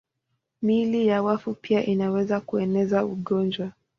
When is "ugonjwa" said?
3.05-3.71